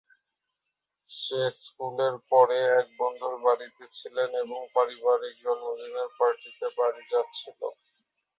সে 1.09 1.41
স্কুলের 1.59 2.15
পরে 2.31 2.59
এক 2.79 2.87
বন্ধুর 2.99 3.35
বাড়িতে 3.45 3.83
ছিলেন 3.97 4.29
এবং 4.43 4.59
পারিবারিক 4.75 5.35
জন্মদিনের 5.43 6.09
পার্টিতে 6.19 6.67
বাড়ি 6.79 7.03
যাচ্ছিল। 7.11 7.59